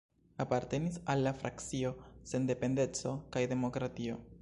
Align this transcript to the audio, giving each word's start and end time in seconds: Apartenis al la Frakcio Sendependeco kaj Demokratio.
Apartenis 0.43 0.97
al 1.13 1.21
la 1.27 1.35
Frakcio 1.43 1.93
Sendependeco 2.33 3.17
kaj 3.37 3.49
Demokratio. 3.57 4.23